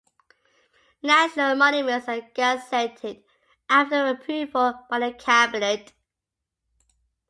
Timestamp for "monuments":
1.55-2.07